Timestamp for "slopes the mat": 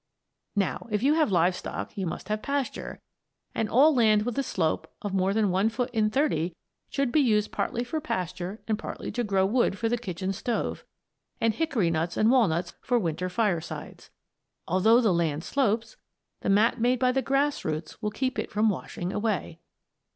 15.43-16.81